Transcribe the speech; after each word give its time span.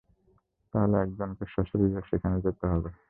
তাহলে, 0.73 0.95
একজনকে 0.97 1.45
স্বশরীরে 1.47 2.01
সেখানে 2.09 2.37
যেতে 2.41 2.65
হবে। 2.67 2.91